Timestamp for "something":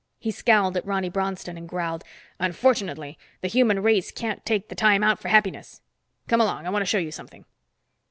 7.11-7.45